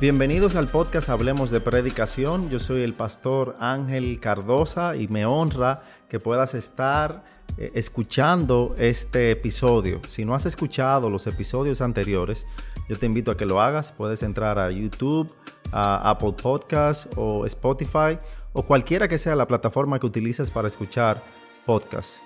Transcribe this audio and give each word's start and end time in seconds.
Bienvenidos 0.00 0.56
al 0.56 0.68
podcast 0.68 1.10
Hablemos 1.10 1.50
de 1.50 1.60
Predicación. 1.60 2.48
Yo 2.48 2.58
soy 2.58 2.80
el 2.80 2.94
pastor 2.94 3.54
Ángel 3.58 4.18
Cardosa 4.18 4.96
y 4.96 5.08
me 5.08 5.26
honra 5.26 5.82
que 6.08 6.18
puedas 6.18 6.54
estar 6.54 7.22
eh, 7.58 7.70
escuchando 7.74 8.74
este 8.78 9.30
episodio. 9.30 10.00
Si 10.08 10.24
no 10.24 10.34
has 10.34 10.46
escuchado 10.46 11.10
los 11.10 11.26
episodios 11.26 11.82
anteriores, 11.82 12.46
yo 12.88 12.96
te 12.96 13.04
invito 13.04 13.30
a 13.30 13.36
que 13.36 13.44
lo 13.44 13.60
hagas. 13.60 13.92
Puedes 13.92 14.22
entrar 14.22 14.58
a 14.58 14.70
YouTube, 14.70 15.34
a 15.70 16.08
Apple 16.08 16.32
Podcasts 16.32 17.06
o 17.18 17.44
Spotify 17.44 18.18
o 18.54 18.62
cualquiera 18.62 19.06
que 19.06 19.18
sea 19.18 19.36
la 19.36 19.46
plataforma 19.46 20.00
que 20.00 20.06
utilices 20.06 20.50
para 20.50 20.68
escuchar 20.68 21.22
podcasts. 21.66 22.22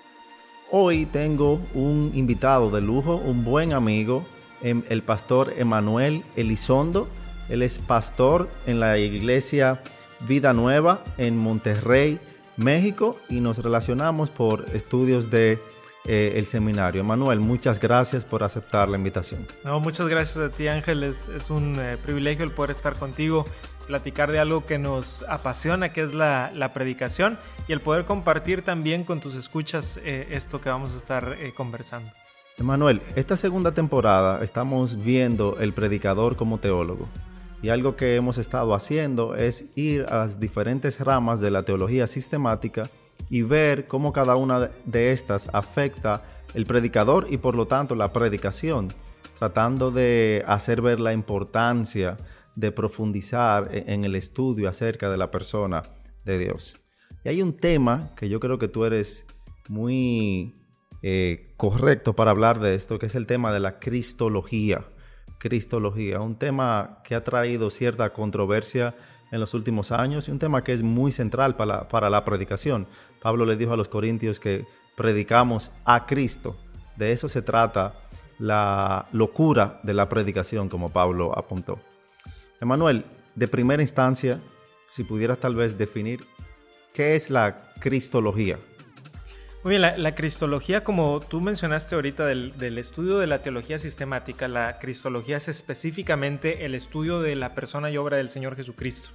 Hoy 0.71 1.07
tengo 1.07 1.59
un 1.73 2.13
invitado 2.15 2.71
de 2.71 2.81
lujo, 2.81 3.17
un 3.17 3.43
buen 3.43 3.73
amigo, 3.73 4.25
em, 4.61 4.81
el 4.87 5.03
pastor 5.03 5.51
Emanuel 5.57 6.23
Elizondo 6.37 7.09
él 7.49 7.61
es 7.61 7.79
pastor 7.79 8.49
en 8.65 8.79
la 8.79 8.97
iglesia 8.97 9.81
Vida 10.27 10.53
Nueva 10.53 11.03
en 11.17 11.37
Monterrey, 11.37 12.19
México, 12.57 13.19
y 13.29 13.41
nos 13.41 13.57
relacionamos 13.59 14.29
por 14.29 14.65
estudios 14.73 15.29
de 15.29 15.59
eh, 16.07 16.33
el 16.35 16.45
seminario. 16.45 17.03
Manuel, 17.03 17.39
muchas 17.39 17.79
gracias 17.79 18.25
por 18.25 18.43
aceptar 18.43 18.89
la 18.89 18.97
invitación. 18.97 19.45
No, 19.63 19.79
muchas 19.79 20.07
gracias 20.07 20.37
a 20.37 20.49
ti, 20.49 20.67
Ángel. 20.67 21.03
Es, 21.03 21.49
un 21.49 21.79
eh, 21.79 21.97
privilegio 21.97 22.45
el 22.45 22.51
poder 22.51 22.71
estar 22.71 22.95
contigo, 22.97 23.45
platicar 23.87 24.31
de 24.31 24.39
algo 24.39 24.65
que 24.65 24.77
nos 24.77 25.25
apasiona, 25.27 25.89
que 25.89 26.03
es 26.03 26.13
la, 26.13 26.71
predicación, 26.73 27.37
y 27.67 27.73
el 27.73 27.81
poder 27.81 28.05
compartir 28.05 28.61
también 28.61 29.03
con 29.03 29.19
tus 29.19 29.35
escuchas 29.35 29.99
eh, 30.03 30.27
esto 30.31 30.61
que 30.61 30.69
vamos 30.69 30.93
a 30.93 30.97
estar 30.97 31.35
conversando. 31.55 32.11
Manuel, 32.59 33.01
esta 33.15 33.35
segunda 33.35 33.73
temporada 33.73 34.43
estamos 34.43 35.03
viendo 35.03 35.57
el 35.59 35.73
predicador 35.73 36.35
como 36.35 36.59
teólogo. 36.59 37.09
Y 37.61 37.69
algo 37.69 37.95
que 37.95 38.15
hemos 38.15 38.37
estado 38.37 38.73
haciendo 38.73 39.35
es 39.35 39.65
ir 39.75 40.05
a 40.09 40.17
las 40.17 40.39
diferentes 40.39 40.99
ramas 40.99 41.39
de 41.39 41.51
la 41.51 41.63
teología 41.63 42.07
sistemática 42.07 42.83
y 43.29 43.41
ver 43.41 43.87
cómo 43.87 44.13
cada 44.13 44.35
una 44.35 44.71
de 44.85 45.11
estas 45.11 45.49
afecta 45.53 46.23
el 46.53 46.65
predicador 46.65 47.27
y 47.29 47.37
por 47.37 47.55
lo 47.55 47.65
tanto 47.67 47.95
la 47.95 48.13
predicación, 48.13 48.89
tratando 49.39 49.91
de 49.91 50.43
hacer 50.47 50.81
ver 50.81 50.99
la 50.99 51.13
importancia 51.13 52.17
de 52.55 52.71
profundizar 52.71 53.69
e-, 53.73 53.85
en 53.93 54.05
el 54.05 54.15
estudio 54.15 54.69
acerca 54.69 55.09
de 55.09 55.17
la 55.17 55.31
persona 55.31 55.83
de 56.23 56.37
Dios. 56.37 56.79
Y 57.23 57.29
hay 57.29 57.41
un 57.41 57.57
tema 57.57 58.13
que 58.15 58.29
yo 58.29 58.39
creo 58.39 58.57
que 58.59 58.67
tú 58.67 58.85
eres 58.85 59.25
muy 59.67 60.55
eh, 61.01 61.53
correcto 61.57 62.15
para 62.15 62.31
hablar 62.31 62.59
de 62.59 62.75
esto, 62.75 62.99
que 62.99 63.07
es 63.07 63.15
el 63.15 63.27
tema 63.27 63.51
de 63.51 63.59
la 63.59 63.79
cristología. 63.79 64.85
Cristología, 65.45 66.21
un 66.21 66.37
tema 66.37 67.01
que 67.03 67.13
ha 67.13 67.23
traído 67.23 67.69
cierta 67.69 68.11
controversia 68.13 68.95
en 69.31 69.39
los 69.39 69.53
últimos 69.53 69.91
años 69.91 70.27
y 70.27 70.31
un 70.31 70.39
tema 70.39 70.63
que 70.63 70.73
es 70.73 70.81
muy 70.81 71.11
central 71.11 71.55
para 71.55 72.09
la, 72.09 72.25
predicación. 72.25 72.87
Pablo 73.21 73.45
le 73.45 73.55
dijo 73.55 73.71
a 73.71 73.77
los 73.77 73.87
corintios 73.87 74.39
que 74.39 74.65
predicamos 74.95 75.71
a 75.83 76.07
Cristo. 76.07 76.57
De 76.95 77.11
eso 77.11 77.29
se 77.29 77.43
trata 77.43 77.93
la 78.39 79.07
locura 79.11 79.79
de 79.83 79.93
la 79.93 80.09
predicación, 80.09 80.67
como 80.67 80.89
Pablo 80.89 81.37
apuntó. 81.37 81.79
Emanuel, 82.59 83.05
de 83.35 83.47
primera 83.47 83.83
instancia, 83.83 84.41
si 84.89 85.03
pudieras 85.03 85.37
tal 85.37 85.53
vez 85.53 85.77
definir 85.77 86.25
qué 86.91 87.13
es 87.13 87.29
la 87.29 87.71
cristología. 87.79 88.57
Muy 89.65 89.79
bien, 89.79 89.81
la, 89.81 90.13
cristología, 90.13 90.83
como 90.83 91.19
tú 91.19 91.41
mencionaste 91.41 91.95
ahorita 91.95 92.27
del, 92.27 92.77
estudio 92.77 93.17
de 93.17 93.25
la 93.25 93.41
teología 93.41 93.79
sistemática, 93.79 94.47
la 94.47 94.77
cristología 94.77 95.37
es 95.37 95.47
específicamente 95.47 96.65
el 96.65 96.75
estudio 96.75 97.19
de 97.19 97.35
la 97.35 97.55
persona 97.55 97.89
y 97.89 97.97
obra 97.97 98.17
del 98.17 98.29
Señor 98.29 98.55
Jesucristo. 98.55 99.09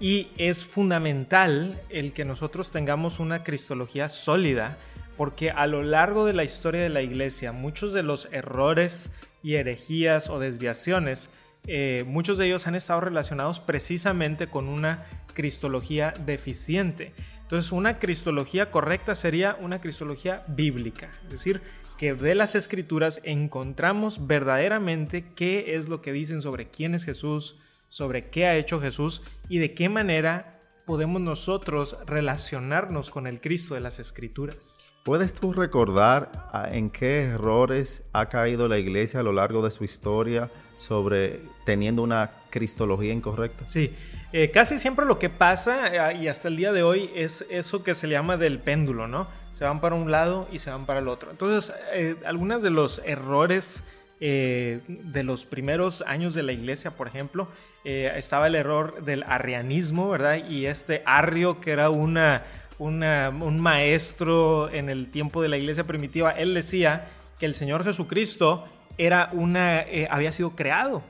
Y 0.00 0.28
es 0.38 0.64
fundamental 0.64 1.82
el 1.90 2.14
que 2.14 2.24
nosotros 2.24 2.70
tengamos 2.70 3.20
una 3.20 3.44
cristología 3.44 4.08
sólida, 4.08 4.78
porque 5.18 5.50
a 5.50 5.66
lo 5.66 5.82
largo 5.82 6.24
de 6.24 6.32
la 6.32 6.44
historia 6.44 6.82
de 6.82 6.88
la 6.88 7.02
iglesia, 7.02 7.52
muchos 7.52 7.92
de 7.92 8.04
los 8.04 8.26
errores 8.32 9.10
y 9.42 9.56
herejías 9.56 10.30
o 10.30 10.38
desviaciones, 10.38 11.28
eh, 11.66 12.04
muchos 12.06 12.38
de 12.38 12.46
ellos 12.46 12.66
han 12.66 12.74
estado 12.74 13.02
relacionados 13.02 13.60
precisamente 13.60 14.46
con 14.46 14.68
una 14.68 15.04
cristología 15.34 16.14
deficiente. 16.24 17.12
Entonces, 17.54 17.70
una 17.70 18.00
cristología 18.00 18.72
correcta 18.72 19.14
sería 19.14 19.56
una 19.60 19.80
cristología 19.80 20.42
bíblica, 20.48 21.12
es 21.22 21.30
decir, 21.30 21.62
que 21.96 22.12
de 22.12 22.34
las 22.34 22.56
escrituras 22.56 23.20
encontramos 23.22 24.26
verdaderamente 24.26 25.24
qué 25.36 25.76
es 25.76 25.88
lo 25.88 26.02
que 26.02 26.10
dicen 26.10 26.42
sobre 26.42 26.68
quién 26.68 26.96
es 26.96 27.04
Jesús, 27.04 27.56
sobre 27.88 28.28
qué 28.28 28.46
ha 28.46 28.56
hecho 28.56 28.80
Jesús 28.80 29.22
y 29.48 29.58
de 29.58 29.72
qué 29.72 29.88
manera 29.88 30.62
podemos 30.84 31.22
nosotros 31.22 31.96
relacionarnos 32.06 33.12
con 33.12 33.28
el 33.28 33.40
Cristo 33.40 33.76
de 33.76 33.82
las 33.82 34.00
escrituras. 34.00 34.93
¿Puedes 35.04 35.34
tú 35.34 35.52
recordar 35.52 36.32
ah, 36.50 36.66
en 36.72 36.88
qué 36.88 37.24
errores 37.24 38.02
ha 38.14 38.30
caído 38.30 38.68
la 38.68 38.78
iglesia 38.78 39.20
a 39.20 39.22
lo 39.22 39.32
largo 39.32 39.62
de 39.62 39.70
su 39.70 39.84
historia 39.84 40.50
sobre 40.78 41.42
teniendo 41.66 42.02
una 42.02 42.30
cristología 42.48 43.12
incorrecta? 43.12 43.68
Sí, 43.68 43.94
eh, 44.32 44.50
casi 44.50 44.78
siempre 44.78 45.04
lo 45.04 45.18
que 45.18 45.28
pasa, 45.28 45.88
eh, 46.10 46.22
y 46.22 46.28
hasta 46.28 46.48
el 46.48 46.56
día 46.56 46.72
de 46.72 46.82
hoy, 46.82 47.10
es 47.14 47.44
eso 47.50 47.84
que 47.84 47.94
se 47.94 48.06
le 48.06 48.14
llama 48.14 48.38
del 48.38 48.58
péndulo, 48.60 49.06
¿no? 49.06 49.28
Se 49.52 49.66
van 49.66 49.82
para 49.82 49.94
un 49.94 50.10
lado 50.10 50.48
y 50.50 50.58
se 50.58 50.70
van 50.70 50.86
para 50.86 51.00
el 51.00 51.08
otro. 51.08 51.30
Entonces, 51.30 51.74
eh, 51.92 52.16
algunos 52.24 52.62
de 52.62 52.70
los 52.70 53.02
errores 53.04 53.84
de 54.20 55.22
los 55.22 55.44
primeros 55.44 56.00
años 56.06 56.32
de 56.32 56.42
la 56.42 56.52
iglesia, 56.52 56.92
por 56.92 57.08
ejemplo, 57.08 57.46
estaba 57.84 58.46
el 58.46 58.54
error 58.54 59.04
del 59.04 59.22
arrianismo, 59.24 60.08
¿verdad? 60.08 60.48
Y 60.48 60.64
este 60.64 61.02
arrio, 61.04 61.60
que 61.60 61.72
era 61.72 61.90
una, 61.90 62.42
un 62.78 63.60
maestro 63.60 64.70
en 64.70 64.88
el 64.88 65.08
tiempo 65.08 65.42
de 65.42 65.48
la 65.48 65.56
iglesia 65.56 65.84
primitiva, 65.84 66.30
él 66.32 66.54
decía 66.54 67.08
que 67.38 67.46
el 67.46 67.54
Señor 67.54 67.84
Jesucristo 67.84 68.64
era 68.98 69.30
una, 69.32 69.84
había 70.10 70.32
sido 70.32 70.54
creado 70.56 71.02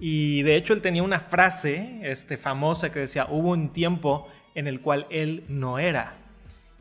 y 0.00 0.42
de 0.42 0.56
hecho 0.56 0.72
él 0.72 0.82
tenía 0.82 1.02
una 1.02 1.20
frase 1.20 2.00
este, 2.02 2.36
famosa 2.36 2.90
que 2.90 3.00
decía, 3.00 3.26
hubo 3.30 3.50
un 3.50 3.72
tiempo 3.72 4.28
en 4.54 4.66
el 4.66 4.80
cual 4.80 5.06
él 5.10 5.44
no 5.48 5.78
era. 5.78 6.16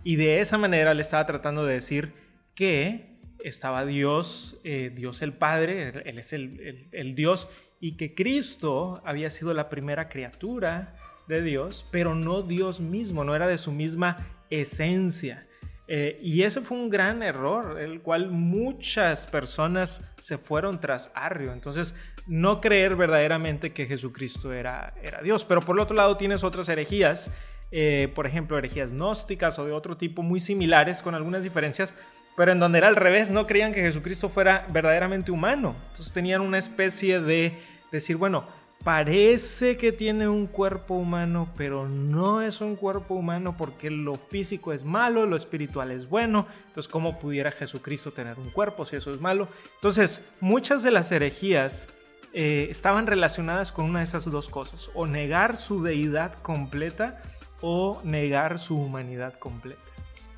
Y 0.04 0.16
de 0.16 0.42
esa 0.42 0.58
manera 0.58 0.92
él 0.92 1.00
estaba 1.00 1.26
tratando 1.26 1.66
de 1.66 1.76
decir 1.76 2.14
que 2.56 3.14
estaba 3.44 3.86
Dios, 3.86 4.60
eh, 4.64 4.92
Dios 4.94 5.22
el 5.22 5.34
Padre, 5.34 6.02
Él 6.06 6.20
es 6.20 6.34
el, 6.34 6.88
el 6.92 7.16
Dios, 7.16 7.48
y 7.80 7.98
que 7.98 8.16
Cristo 8.16 9.02
había 9.06 9.30
sido 9.30 9.54
la 9.54 9.70
primera 9.70 10.08
criatura 10.08 10.96
de 11.28 11.42
Dios, 11.42 11.86
pero 11.92 12.16
no 12.16 12.42
Dios 12.42 12.80
mismo, 12.80 13.24
no 13.24 13.36
era 13.36 13.48
de 13.48 13.58
su 13.58 13.72
misma 13.72 14.18
esencia. 14.50 15.48
Eh, 15.88 16.20
y 16.22 16.44
ese 16.44 16.62
fue 16.62 16.78
un 16.78 16.90
gran 16.90 17.22
error, 17.24 17.80
el 17.80 18.02
cual 18.02 18.30
muchas 18.30 19.28
personas 19.28 20.06
se 20.18 20.38
fueron 20.38 20.80
tras 20.80 21.12
Arrio. 21.14 21.52
Entonces, 21.52 21.94
no 22.26 22.62
creer 22.62 22.96
verdaderamente 22.96 23.74
que 23.74 23.86
Jesucristo 23.86 24.54
era, 24.54 24.94
era 25.04 25.22
Dios. 25.22 25.44
Pero 25.44 25.62
por 25.62 25.76
el 25.76 25.82
otro 25.82 25.96
lado 25.96 26.16
tienes 26.18 26.44
otras 26.44 26.70
herejías, 26.70 27.30
eh, 27.72 28.12
por 28.16 28.28
ejemplo, 28.28 28.58
herejías 28.58 28.94
gnósticas 28.94 29.60
o 29.60 29.66
de 29.66 29.72
otro 29.72 29.98
tipo 29.98 30.22
muy 30.22 30.40
similares, 30.40 31.02
con 31.02 31.16
algunas 31.16 31.44
diferencias, 31.44 31.94
pero 32.38 32.52
en 32.52 32.60
donde 32.60 32.78
era 32.80 32.88
al 32.88 32.96
revés, 32.96 33.30
no 33.30 33.46
creían 33.46 33.74
que 33.74 33.82
Jesucristo 33.82 34.30
fuera 34.30 34.66
verdaderamente 34.72 35.32
humano. 35.32 35.76
Entonces 35.88 36.14
tenían 36.14 36.42
una 36.42 36.58
especie 36.58 37.20
de 37.20 37.60
decir, 37.92 38.16
bueno, 38.16 38.48
parece 38.84 39.78
que 39.78 39.92
tiene 39.92 40.28
un 40.28 40.48
cuerpo 40.48 40.96
humano, 40.96 41.50
pero 41.56 41.88
no 41.88 42.42
es 42.42 42.62
un 42.62 42.76
cuerpo 42.76 43.16
humano 43.16 43.56
porque 43.58 43.90
lo 43.90 44.16
físico 44.16 44.74
es 44.74 44.84
malo, 44.84 45.26
lo 45.26 45.36
espiritual 45.36 45.92
es 45.92 46.10
bueno. 46.10 46.48
Entonces, 46.68 46.92
¿cómo 46.92 47.20
pudiera 47.20 47.52
Jesucristo 47.52 48.12
tener 48.12 48.38
un 48.40 48.50
cuerpo 48.50 48.86
si 48.86 48.98
eso 48.98 49.12
es 49.12 49.22
malo? 49.22 49.48
Entonces, 49.76 50.26
muchas 50.42 50.84
de 50.84 50.92
las 50.92 51.12
herejías 51.12 51.88
eh, 52.34 52.68
estaban 52.70 53.08
relacionadas 53.08 53.72
con 53.72 53.86
una 53.86 54.00
de 54.00 54.06
esas 54.06 54.26
dos 54.26 54.50
cosas, 54.50 54.90
o 54.96 55.08
negar 55.08 55.56
su 55.56 55.84
deidad 55.84 56.34
completa 56.42 57.22
o 57.62 58.02
negar 58.04 58.60
su 58.60 58.78
humanidad 58.78 59.40
completa. 59.40 59.82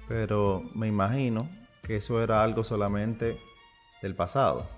Pero 0.08 0.64
me 0.76 0.88
imagino 0.88 1.50
que 1.82 1.96
eso 1.96 2.22
era 2.22 2.44
algo 2.44 2.64
solamente 2.64 3.38
del 4.02 4.14
pasado. 4.14 4.70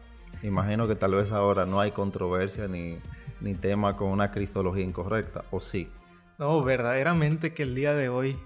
Imagino 0.43 0.87
que 0.87 0.95
tal 0.95 1.15
vez 1.15 1.31
ahora 1.31 1.65
no 1.65 1.81
hay 1.81 1.91
controversia 1.91 2.67
ni 2.67 2.99
ni 3.41 3.53
tema 3.53 3.95
con 3.95 4.09
una 4.09 4.31
cristología 4.31 4.83
incorrecta, 4.83 5.45
¿o 5.51 5.59
sí? 5.59 5.89
No, 6.37 6.61
verdaderamente 6.61 7.53
que 7.53 7.63
el 7.63 7.75
día 7.75 7.93
de 7.93 8.09
hoy 8.09 8.37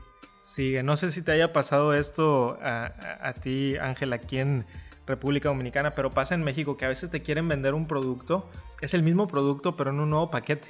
sigue. 0.43 0.83
No 0.83 0.97
sé 0.97 1.11
si 1.11 1.21
te 1.21 1.31
haya 1.31 1.53
pasado 1.53 1.93
esto 1.93 2.57
a, 2.61 3.33
ti, 3.41 3.75
Ángel, 3.77 4.13
aquí 4.13 4.39
en 4.39 4.65
República 5.05 5.49
Dominicana, 5.49 5.91
pero 5.91 6.09
pasa 6.09 6.35
en 6.35 6.43
México 6.43 6.77
que 6.77 6.85
a 6.85 6.89
veces 6.89 7.09
te 7.09 7.21
quieren 7.21 7.47
vender 7.47 7.73
un 7.73 7.87
producto, 7.87 8.49
es 8.81 8.93
el 8.93 9.03
mismo 9.03 9.27
producto, 9.27 9.75
pero 9.75 9.91
en 9.91 9.99
un 9.99 10.09
nuevo 10.09 10.31
paquete. 10.31 10.69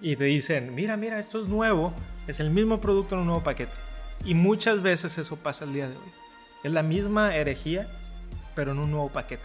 Y 0.00 0.16
te 0.16 0.24
dicen, 0.24 0.74
mira, 0.74 0.96
mira, 0.96 1.18
esto 1.18 1.42
es 1.42 1.48
nuevo, 1.48 1.92
es 2.26 2.40
el 2.40 2.50
mismo 2.50 2.80
producto 2.80 3.14
en 3.14 3.22
un 3.22 3.26
nuevo 3.28 3.42
paquete. 3.42 3.72
Y 4.24 4.34
muchas 4.34 4.82
veces 4.82 5.18
eso 5.18 5.36
pasa 5.36 5.64
el 5.64 5.72
día 5.72 5.88
de 5.88 5.96
hoy. 5.96 6.12
Es 6.62 6.72
la 6.72 6.82
misma 6.82 7.34
herejía, 7.36 7.88
pero 8.54 8.72
en 8.72 8.78
un 8.78 8.90
nuevo 8.90 9.10
paquete. 9.10 9.44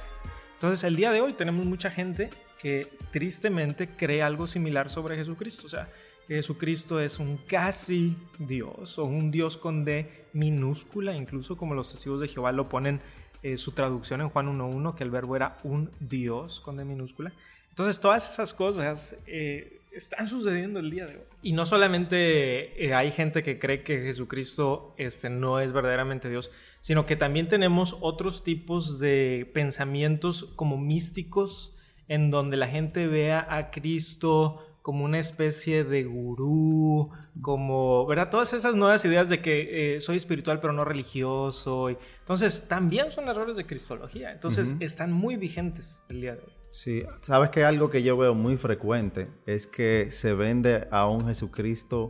Entonces, 0.54 0.84
el 0.84 0.96
día 0.96 1.12
de 1.12 1.22
hoy 1.22 1.34
tenemos 1.34 1.66
mucha 1.66 1.90
gente 1.90 2.30
que 2.62 2.88
tristemente 3.12 3.90
cree 3.90 4.22
algo 4.22 4.48
similar 4.48 4.90
sobre 4.90 5.16
Jesucristo. 5.16 5.66
O 5.66 5.70
sea, 5.70 5.90
Jesucristo 6.28 7.00
es 7.00 7.18
un 7.18 7.38
casi 7.38 8.16
Dios 8.38 9.00
o 9.00 9.06
un 9.06 9.32
Dios 9.32 9.58
con 9.58 9.84
D 9.84 10.26
minúscula, 10.34 11.16
incluso 11.16 11.58
como 11.58 11.74
los 11.74 11.92
testigos 11.92 12.20
de 12.20 12.28
Jehová 12.28 12.52
lo 12.52 12.70
ponen 12.70 13.02
eh, 13.42 13.58
su 13.58 13.72
traducción 13.72 14.22
en 14.22 14.30
Juan 14.30 14.48
1.1, 14.48 14.96
que 14.96 15.04
el 15.04 15.12
verbo 15.12 15.36
era 15.36 15.58
un 15.64 15.90
Dios 16.00 16.60
con 16.60 16.78
D 16.78 16.86
minúscula. 16.86 17.34
Entonces 17.70 18.00
todas 18.02 18.32
esas 18.32 18.54
cosas 18.54 19.16
eh, 19.26 19.80
están 19.92 20.28
sucediendo 20.28 20.80
el 20.80 20.92
día 20.92 21.08
de 21.08 21.16
hoy. 21.16 21.24
Y 21.42 21.54
no 21.54 21.66
solamente 21.66 22.86
eh, 22.86 22.94
hay 22.94 23.12
gente 23.12 23.42
que 23.42 23.58
cree 23.58 23.84
que 23.84 24.02
Jesucristo 24.02 24.94
este, 24.98 25.30
no 25.30 25.60
es 25.60 25.72
verdaderamente 25.72 26.30
Dios, 26.30 26.52
sino 26.82 27.06
que 27.06 27.16
también 27.16 27.48
tenemos 27.48 27.98
otros 28.02 28.44
tipos 28.44 29.00
de 29.00 29.50
pensamientos 29.54 30.52
como 30.56 30.78
místicos, 30.78 31.78
en 32.10 32.32
donde 32.32 32.58
la 32.58 32.68
gente 32.68 33.08
vea 33.08 33.48
a 33.50 33.72
Cristo 33.72 34.66
como 34.82 35.06
una 35.06 35.20
especie 35.20 35.84
de 35.84 36.04
gurú, 36.04 37.12
como, 37.42 38.08
¿verdad? 38.08 38.30
Todas 38.32 38.54
esas 38.54 38.76
nuevas 38.76 39.06
ideas 39.06 39.30
de 39.30 39.42
que 39.42 39.96
eh, 39.96 40.02
soy 40.02 40.18
espiritual 40.18 40.60
pero 40.60 40.74
no 40.74 40.84
religioso. 40.84 41.90
entonces, 41.90 42.68
también 42.68 43.12
son 43.12 43.28
errores 43.28 43.56
de 43.56 43.66
cristología. 43.66 44.32
Entonces, 44.32 44.76
están 44.80 45.12
muy 45.14 45.38
vigentes 45.38 46.02
el 46.10 46.22
día 46.22 46.36
de 46.36 46.42
hoy. 46.42 46.54
Sí, 46.72 47.04
sabes 47.22 47.52
que 47.52 47.64
algo 47.64 47.92
que 47.92 48.02
yo 48.02 48.18
veo 48.18 48.34
muy 48.34 48.58
frecuente 48.58 49.30
es 49.46 49.68
que 49.68 50.10
se 50.10 50.34
vende 50.34 50.88
a 50.92 51.08
un 51.08 51.28
Jesucristo 51.28 52.08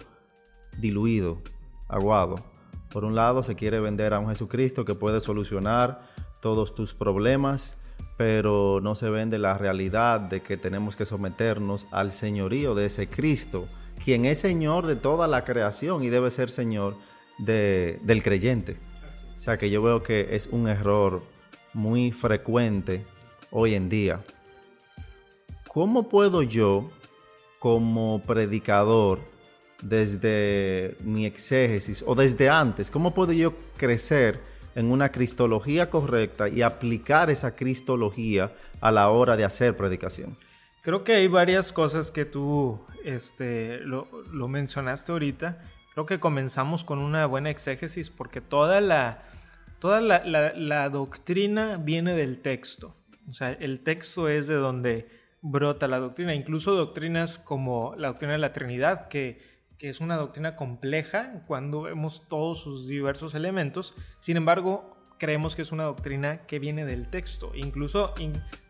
diluido, 0.77 1.41
aguado. 1.89 2.35
Por 2.91 3.03
un 3.03 3.15
lado, 3.15 3.43
se 3.43 3.55
quiere 3.55 3.79
vender 3.81 4.13
a 4.13 4.19
un 4.19 4.29
Jesucristo 4.29 4.85
que 4.85 4.95
puede 4.95 5.19
solucionar 5.19 6.07
todos 6.39 6.73
tus 6.75 6.93
problemas 6.93 7.78
pero 8.19 8.81
no 8.83 8.95
se 8.95 9.09
vende 9.09 9.39
la 9.39 9.57
realidad 9.57 10.19
de 10.19 10.41
que 10.41 10.57
tenemos 10.57 10.97
que 10.97 11.05
someternos 11.05 11.87
al 11.89 12.11
señorío 12.11 12.75
de 12.75 12.87
ese 12.87 13.07
Cristo, 13.07 13.69
quien 14.03 14.25
es 14.25 14.39
Señor 14.39 14.87
de 14.87 14.97
toda 14.97 15.25
la 15.25 15.45
creación 15.45 16.03
y 16.03 16.09
debe 16.09 16.29
ser 16.29 16.49
Señor 16.49 16.97
del 17.37 18.21
creyente. 18.21 18.75
O 19.37 19.39
sea 19.39 19.57
que 19.57 19.69
yo 19.69 19.81
veo 19.81 20.03
que 20.03 20.35
es 20.35 20.47
un 20.47 20.67
error 20.67 21.23
muy 21.73 22.11
frecuente 22.11 23.05
hoy 23.51 23.73
en 23.73 23.87
día. 23.87 24.21
¿Cómo 25.69 26.09
puedo 26.09 26.43
yo, 26.43 26.91
como 27.57 28.21
predicador, 28.27 29.19
desde 29.81 30.97
mi 31.05 31.25
exégesis 31.25 32.03
o 32.05 32.15
desde 32.15 32.49
antes, 32.49 32.91
cómo 32.91 33.13
puedo 33.13 33.31
yo 33.31 33.53
crecer? 33.77 34.41
En 34.79 34.91
una 34.91 35.11
cristología 35.11 35.89
correcta 35.89 36.47
y 36.47 36.61
aplicar 36.61 37.29
esa 37.29 37.55
cristología 37.55 38.53
a 38.79 38.91
la 38.91 39.09
hora 39.09 39.35
de 39.35 39.43
hacer 39.43 39.75
predicación? 39.75 40.37
Creo 40.81 41.03
que 41.03 41.13
hay 41.13 41.27
varias 41.27 41.73
cosas 41.73 42.11
que 42.11 42.23
tú 42.23 42.79
este, 43.03 43.79
lo, 43.79 44.07
mencionaste 44.47 45.11
ahorita. 45.11 45.61
Creo 45.93 46.05
que 46.05 46.21
comenzamos 46.21 46.85
con 46.85 46.99
una 46.99 47.25
buena 47.25 47.49
exégesis 47.49 48.09
porque 48.09 48.39
toda 48.39 48.79
la, 48.79 49.23
toda 49.79 49.99
la, 49.99 50.89
doctrina 50.89 51.77
viene 51.77 52.13
del 52.13 52.41
texto. 52.41 52.95
O 53.29 53.33
sea, 53.33 53.51
el 53.51 53.81
texto 53.81 54.29
es 54.29 54.47
de 54.47 54.55
donde 54.55 55.09
brota 55.41 55.89
la 55.89 55.99
doctrina. 55.99 56.33
Incluso 56.33 56.73
doctrinas 56.73 57.37
como 57.37 57.93
la 57.97 58.07
doctrina 58.07 58.33
de 58.33 58.39
la 58.39 58.53
Trinidad, 58.53 59.09
que 59.09 59.58
que 59.79 59.89
es 59.89 60.01
una 60.01 60.17
doctrina 60.17 60.57
compleja 60.57 61.41
cuando 61.47 61.83
vemos 61.83 62.27
todos 62.27 62.61
sus 62.61 62.87
diversos 62.87 63.33
elementos. 63.33 63.95
Sin 64.19 64.35
embargo, 64.35 64.97
creemos 65.17 65.55
que 65.55 65.61
es 65.61 65.71
una 65.71 65.85
doctrina 65.85 66.41
que 66.47 66.59
viene 66.59 66.85
del 66.85 67.09
texto. 67.09 67.53
Incluso 67.55 68.13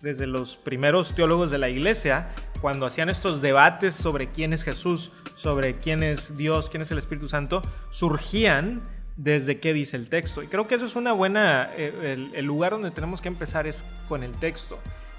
desde 0.01 0.27
los 0.27 0.55
primeros 0.55 1.15
teólogos 1.15 1.49
de 1.49 1.57
la 1.57 1.69
iglesia, 1.69 2.29
cuando 2.61 2.85
hacían 2.85 3.09
estos 3.09 3.41
debates 3.41 3.95
sobre 3.95 4.29
quién 4.29 4.53
es 4.53 4.63
Jesús, 4.63 5.11
sobre 5.35 5.77
quién 5.77 6.03
es 6.03 6.37
Dios, 6.37 6.69
quién 6.69 6.81
es 6.83 6.91
el 6.91 6.99
Espíritu 6.99 7.27
Santo, 7.27 7.63
surgían 7.89 8.83
desde 9.15 9.59
qué 9.59 9.73
dice 9.73 9.97
el 9.97 10.09
texto. 10.09 10.43
Y 10.43 10.47
creo 10.47 10.67
que 10.67 10.75
ese 10.75 10.85
es 10.85 10.95
una 10.95 11.11
buena, 11.13 11.71
eh, 11.75 12.29
el, 12.33 12.45
lugar 12.45 12.73
donde 12.73 12.91
tenemos 12.91 13.19
que 13.19 13.29
empezar 13.29 13.65
es 13.65 13.83
con 14.07 14.23
el 14.23 14.31
texto. 14.37 14.77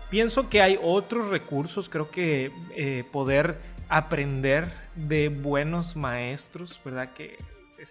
Pienso 0.08 0.48
que 0.48 0.62
hay 0.62 0.78
otros 0.82 1.28
recursos, 1.28 1.88
creo 1.88 2.10
que 2.10 2.52
eh, 2.76 3.04
poder 3.12 3.58
aprender 3.90 4.72
de 4.94 5.28
buenos 5.28 5.96
maestros, 5.96 6.80
¿verdad? 6.84 7.12
Que 7.12 7.36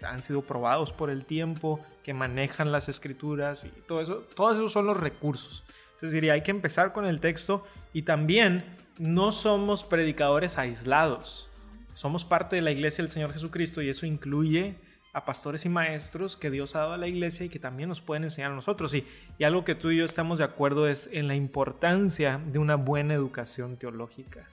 han 0.02 0.22
sido 0.22 0.42
probados 0.42 0.92
por 0.92 1.10
el 1.10 1.26
tiempo, 1.26 1.78
que 2.02 2.14
manejan 2.14 2.72
las 2.72 2.88
escrituras 2.88 3.64
y 3.64 3.68
todo 3.82 4.00
eso. 4.00 4.26
Todos 4.34 4.56
esos 4.56 4.72
son 4.72 4.86
los 4.86 4.96
recursos. 4.96 5.64
Entonces 5.92 6.12
diría, 6.12 6.32
hay 6.32 6.42
que 6.42 6.50
empezar 6.50 6.92
con 6.92 7.04
el 7.04 7.20
texto 7.20 7.64
y 7.92 8.02
también 8.02 8.64
no 8.98 9.30
somos 9.30 9.84
predicadores 9.84 10.56
aislados. 10.56 11.50
Somos 11.92 12.24
parte 12.24 12.56
de 12.56 12.62
la 12.62 12.70
iglesia 12.70 13.04
del 13.04 13.10
Señor 13.10 13.32
Jesucristo 13.34 13.82
y 13.82 13.90
eso 13.90 14.06
incluye 14.06 14.76
a 15.12 15.24
pastores 15.26 15.66
y 15.66 15.68
maestros 15.68 16.36
que 16.36 16.50
Dios 16.50 16.76
ha 16.76 16.80
dado 16.80 16.92
a 16.94 16.98
la 16.98 17.08
iglesia 17.08 17.44
y 17.44 17.48
que 17.50 17.58
también 17.58 17.88
nos 17.90 18.00
pueden 18.00 18.24
enseñar 18.24 18.52
a 18.52 18.54
nosotros. 18.54 18.94
Y, 18.94 19.04
y 19.38 19.44
algo 19.44 19.64
que 19.64 19.74
tú 19.74 19.90
y 19.90 19.98
yo 19.98 20.06
estamos 20.06 20.38
de 20.38 20.44
acuerdo 20.44 20.88
es 20.88 21.10
en 21.12 21.28
la 21.28 21.34
importancia 21.34 22.40
de 22.46 22.58
una 22.58 22.76
buena 22.76 23.12
educación 23.12 23.76
teológica. 23.76 24.48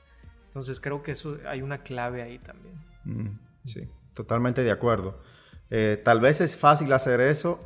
Entonces 0.47 0.79
creo 0.79 1.03
que 1.03 1.11
eso 1.11 1.37
hay 1.47 1.61
una 1.61 1.83
clave 1.83 2.21
ahí 2.21 2.39
también. 2.39 2.75
Mm, 3.05 3.39
sí, 3.65 3.87
totalmente 4.13 4.63
de 4.63 4.71
acuerdo. 4.71 5.21
Eh, 5.69 6.01
tal 6.03 6.19
vez 6.19 6.41
es 6.41 6.57
fácil 6.57 6.91
hacer 6.93 7.21
eso 7.21 7.59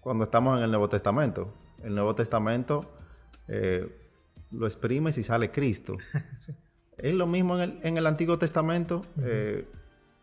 cuando 0.00 0.24
estamos 0.24 0.58
en 0.58 0.64
el 0.64 0.70
Nuevo 0.70 0.88
Testamento. 0.88 1.52
El 1.82 1.94
Nuevo 1.94 2.14
Testamento 2.14 2.90
eh, 3.48 3.88
lo 4.50 4.66
exprimes 4.66 5.18
y 5.18 5.22
sale 5.22 5.50
Cristo. 5.50 5.94
Es 6.98 7.14
lo 7.14 7.28
mismo 7.28 7.60
en 7.60 7.96
el, 7.96 8.06
Antiguo 8.08 8.38
Testamento. 8.40 9.02
Eh, 9.22 9.68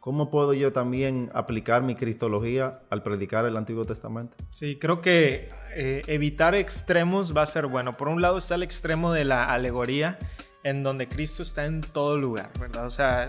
¿Cómo 0.01 0.29
puedo 0.29 0.53
yo 0.53 0.73
también 0.73 1.31
aplicar 1.33 1.83
mi 1.83 1.95
cristología 1.95 2.81
al 2.89 3.01
predicar 3.01 3.45
el 3.45 3.55
Antiguo 3.55 3.85
Testamento? 3.85 4.35
Sí, 4.51 4.77
creo 4.77 5.01
que 5.01 5.49
evitar 5.75 6.55
extremos 6.55 7.35
va 7.35 7.41
a 7.43 7.45
ser 7.45 7.67
bueno. 7.67 7.97
Por 7.97 8.07
un 8.07 8.21
lado 8.21 8.37
está 8.37 8.55
el 8.55 8.63
extremo 8.63 9.11
de 9.11 9.25
la 9.25 9.45
alegoría 9.45 10.17
en 10.63 10.81
donde 10.83 11.07
Cristo 11.07 11.43
está 11.43 11.65
en 11.65 11.81
todo 11.81 12.17
lugar, 12.17 12.49
¿verdad? 12.59 12.87
O 12.87 12.89
sea, 12.89 13.27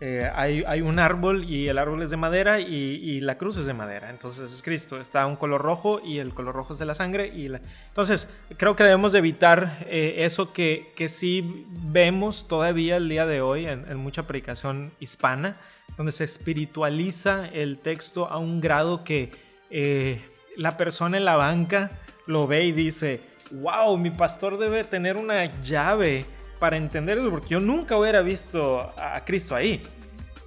eh, 0.00 0.30
hay, 0.34 0.82
un 0.82 0.98
árbol 0.98 1.44
y 1.44 1.68
el 1.68 1.78
árbol 1.78 2.02
es 2.02 2.10
de 2.10 2.18
madera 2.18 2.60
y, 2.60 3.20
la 3.20 3.38
cruz 3.38 3.56
es 3.56 3.64
de 3.64 3.72
madera. 3.72 4.10
Entonces 4.10 4.52
es 4.52 4.62
Cristo. 4.62 5.00
Está 5.00 5.26
un 5.26 5.36
color 5.36 5.62
rojo 5.62 6.00
y 6.04 6.18
el 6.18 6.34
color 6.34 6.54
rojo 6.54 6.74
es 6.74 6.78
de 6.78 6.84
la 6.84 6.94
sangre. 6.94 7.28
Y 7.28 7.46
Entonces 7.46 8.28
creo 8.58 8.76
que 8.76 8.84
debemos 8.84 9.12
de 9.12 9.18
evitar 9.18 9.78
eh, 9.86 10.16
eso 10.18 10.52
que, 10.52 10.92
que 10.94 11.08
sí 11.08 11.66
vemos 11.70 12.48
todavía 12.48 12.96
el 12.96 13.08
día 13.08 13.24
de 13.24 13.40
hoy 13.40 13.66
en, 13.66 13.96
mucha 13.96 14.26
predicación 14.26 14.92
hispana, 15.00 15.58
donde 15.96 16.12
se 16.12 16.24
espiritualiza 16.24 17.48
el 17.48 17.78
texto 17.78 18.26
a 18.26 18.36
un 18.36 18.60
grado 18.60 19.04
que 19.04 19.30
eh, 19.70 20.20
la 20.56 20.76
persona 20.76 21.16
en 21.16 21.24
la 21.24 21.36
banca 21.36 21.90
lo 22.26 22.46
ve 22.46 22.64
y 22.64 22.72
dice, 22.72 23.20
wow, 23.50 23.96
mi 23.96 24.10
pastor 24.10 24.58
debe 24.58 24.84
tener 24.84 25.16
una 25.16 25.44
llave 25.62 26.24
para 26.58 26.76
entender 26.76 27.18
eso, 27.18 27.30
porque 27.30 27.48
yo 27.48 27.60
nunca 27.60 27.96
hubiera 27.96 28.22
visto 28.22 28.92
a 28.98 29.24
Cristo 29.24 29.54
ahí. 29.54 29.82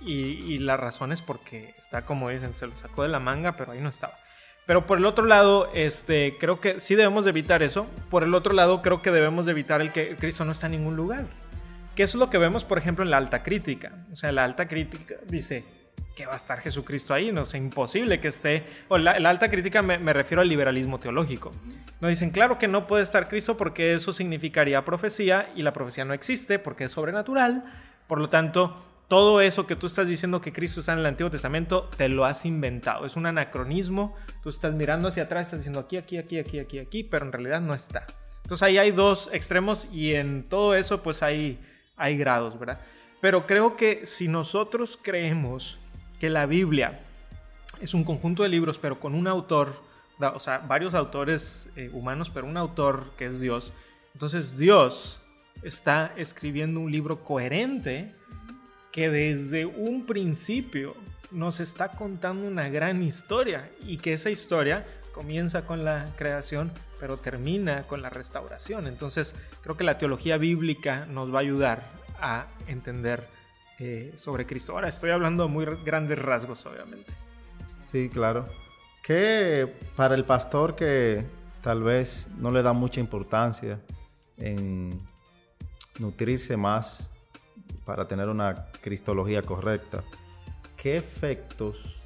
Y, 0.02 0.60
la 0.60 0.78
razón 0.78 1.12
es 1.12 1.22
porque 1.22 1.76
está, 1.78 2.06
como 2.06 2.30
dicen, 2.30 2.56
se 2.56 2.66
lo 2.66 2.76
sacó 2.78 3.04
de 3.04 3.10
la 3.10 3.20
manga, 3.20 3.58
pero 3.58 3.74
ahí 3.74 3.82
no 3.82 3.90
estaba. 3.90 4.14
Pero 4.66 4.86
por 4.86 5.00
el 5.00 5.06
otro 5.06 5.26
lado, 5.26 5.70
este, 5.74 6.38
creo 6.40 6.62
que 6.62 6.80
sí 6.80 6.96
debemos 6.96 7.26
de 7.26 7.32
evitar 7.32 7.62
eso. 7.62 7.88
Por 8.10 8.24
el 8.24 8.34
otro 8.34 8.54
lado, 8.54 8.82
creo 8.82 9.02
que 9.02 9.12
debemos 9.12 9.46
de 9.46 9.52
evitar 9.52 9.82
el 9.82 9.92
que 9.92 10.16
Cristo 10.16 10.46
no 10.46 10.54
está 10.54 10.68
en 10.68 10.74
ningún 10.74 10.96
lugar. 10.96 11.26
Que 11.96 12.04
eso 12.04 12.18
es 12.18 12.20
lo 12.20 12.30
que 12.30 12.38
vemos, 12.38 12.64
por 12.64 12.78
ejemplo, 12.78 13.04
en 13.04 13.12
la 13.12 13.18
alta 13.18 13.44
crítica. 13.44 14.06
O 14.12 14.16
sea, 14.16 14.32
la 14.32 14.46
alta 14.46 14.68
crítica 14.68 15.16
dice, 15.28 15.66
que 16.18 16.26
va 16.26 16.34
a 16.34 16.38
estar 16.38 16.60
Jesucristo 16.62 17.14
ahí, 17.14 17.32
no 17.32 17.44
es 17.44 17.54
imposible 17.54 18.20
que 18.20 18.30
esté, 18.30 18.66
o 18.88 18.98
la, 18.98 19.12
alta 19.12 19.52
crítica 19.52 19.84
me, 19.84 20.14
refiero 20.14 20.42
al 20.42 20.50
liberalismo 20.50 21.00
teológico. 21.00 21.52
No 22.02 22.08
dicen, 22.08 22.32
claro 22.32 22.58
que 22.58 22.68
no 22.68 22.88
puede 22.88 23.04
estar 23.04 23.30
Cristo 23.30 23.56
porque 23.56 23.94
eso 23.94 24.12
significaría 24.12 24.84
profecía 24.84 25.52
y 25.56 25.62
la 25.62 25.74
profecía 25.74 26.06
no 26.06 26.16
existe 26.16 26.58
porque 26.58 26.86
es 26.86 26.92
sobrenatural, 26.92 27.66
por 28.08 28.20
lo 28.20 28.30
tanto, 28.30 28.84
todo 29.08 29.42
eso 29.42 29.68
que 29.68 29.76
tú 29.76 29.86
estás 29.86 30.08
diciendo 30.08 30.42
que 30.42 30.52
Cristo 30.52 30.80
está 30.80 30.94
en 30.94 31.00
el 31.00 31.06
Antiguo 31.06 31.30
Testamento, 31.30 31.88
te 31.96 32.10
lo 32.10 32.26
has 32.26 32.46
inventado, 32.46 33.06
es 33.06 33.16
un 33.16 33.28
anacronismo, 33.28 34.16
tú 34.42 34.50
estás 34.50 34.74
mirando 34.74 35.10
hacia 35.10 35.24
atrás, 35.24 35.46
estás 35.46 35.60
diciendo 35.60 35.82
aquí, 35.82 35.98
aquí, 35.98 36.18
aquí, 36.18 36.40
aquí, 36.40 36.58
aquí, 36.58 36.80
aquí, 36.80 37.04
pero 37.04 37.28
en 37.28 37.32
realidad 37.32 37.62
no 37.62 37.76
está. 37.76 38.08
Entonces 38.42 38.64
ahí 38.64 38.80
hay 38.80 38.90
dos 38.90 39.30
extremos 39.34 39.88
y 39.92 40.16
en 40.16 40.50
todo 40.50 40.74
eso 40.74 41.04
pues 41.04 41.22
hay, 41.22 41.60
hay 41.96 42.18
grados, 42.18 42.58
¿verdad? 42.58 42.80
Pero 43.22 43.46
creo 43.46 43.76
que 43.76 44.08
si 44.08 44.28
nosotros 44.28 44.98
creemos 45.00 45.80
que 46.20 46.30
la 46.30 46.46
Biblia 46.46 47.02
es 47.82 47.94
un 47.94 48.04
conjunto 48.04 48.44
de 48.44 48.50
libros, 48.50 48.78
pero 48.78 49.00
con 49.00 49.14
un 49.14 49.28
autor, 49.28 49.82
o 50.20 50.40
sea, 50.40 50.60
varios 50.60 50.94
autores 50.94 51.70
eh, 51.76 51.90
humanos, 51.94 52.30
pero 52.34 52.48
un 52.48 52.58
autor 52.58 53.12
que 53.18 53.26
es 53.26 53.40
Dios. 53.40 53.74
Entonces 54.14 54.58
Dios 54.58 55.22
está 55.64 56.14
escribiendo 56.18 56.80
un 56.80 56.92
libro 56.92 57.24
coherente 57.24 58.16
que 58.92 59.10
desde 59.10 59.66
un 59.66 60.06
principio 60.06 60.96
nos 61.32 61.60
está 61.60 61.90
contando 61.90 62.48
una 62.48 62.70
gran 62.70 63.04
historia 63.04 63.70
y 63.82 63.98
que 63.98 64.14
esa 64.14 64.30
historia 64.30 64.86
comienza 65.12 65.66
con 65.66 65.84
la 65.84 66.06
creación, 66.16 66.72
pero 67.00 67.18
termina 67.18 67.84
con 67.84 68.02
la 68.02 68.10
restauración. 68.10 68.88
Entonces, 68.88 69.36
creo 69.62 69.78
que 69.78 69.84
la 69.84 69.98
teología 69.98 70.38
bíblica 70.38 71.06
nos 71.06 71.34
va 71.34 71.40
a 71.40 71.42
ayudar 71.42 71.92
a 72.20 72.48
entender 72.68 73.28
eh, 73.80 74.14
sobre 74.16 74.46
Cristo. 74.46 74.74
Ahora, 74.74 74.88
estoy 74.88 75.12
hablando 75.12 75.44
de 75.44 75.50
muy 75.50 75.66
grandes 75.86 76.18
rasgos, 76.20 76.66
obviamente. 76.66 77.14
Sí, 77.84 78.10
claro. 78.10 78.46
Que 79.04 79.72
para 79.96 80.16
el 80.16 80.26
pastor 80.26 80.76
que 80.76 81.26
tal 81.62 81.84
vez 81.84 82.28
no 82.38 82.52
le 82.52 82.62
da 82.62 82.74
mucha 82.74 83.00
importancia 83.00 83.80
en 84.38 85.00
nutrirse 86.00 86.58
más 86.58 87.12
para 87.86 88.08
tener 88.08 88.30
una 88.30 88.68
cristología 88.82 89.42
correcta, 89.42 90.04
¿qué 90.76 90.98
efectos 90.98 92.02